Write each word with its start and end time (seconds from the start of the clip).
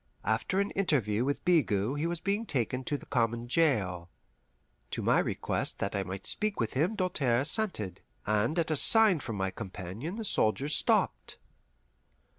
After 0.25 0.59
an 0.59 0.71
interview 0.71 1.23
with 1.23 1.45
Bigot 1.45 1.99
he 1.99 2.07
was 2.07 2.19
being 2.19 2.43
taken 2.47 2.83
to 2.85 2.97
the 2.97 3.05
common 3.05 3.47
jail. 3.47 4.09
To 4.89 5.03
my 5.03 5.19
request 5.19 5.77
that 5.77 5.95
I 5.95 6.01
might 6.01 6.25
speak 6.25 6.59
with 6.59 6.73
him 6.73 6.95
Doltaire 6.95 7.41
assented, 7.41 8.01
and 8.25 8.57
at 8.57 8.71
a 8.71 8.75
sign 8.75 9.19
from 9.19 9.35
my 9.35 9.51
companion 9.51 10.15
the 10.15 10.25
soldiers 10.25 10.73
stopped. 10.73 11.37